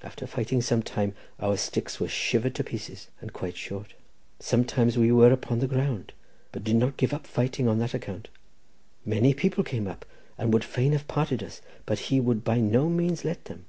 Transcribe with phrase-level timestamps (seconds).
[0.00, 3.94] After fighting for some time, our sticks were shivered to pieces and quite short;
[4.38, 6.12] sometimes we were upon the ground,
[6.52, 8.28] but did not give up fighting on that account.
[9.04, 10.04] Many people came up
[10.38, 13.64] and would fain have parted us, but we would by no means let them.